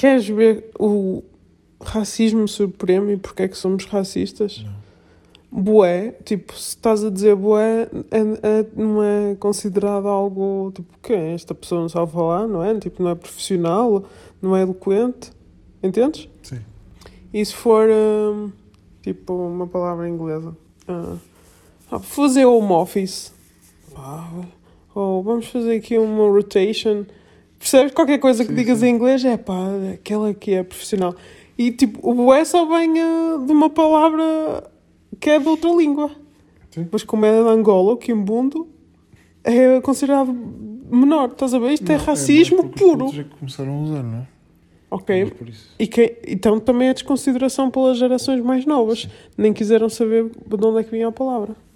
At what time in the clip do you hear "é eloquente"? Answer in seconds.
14.56-15.32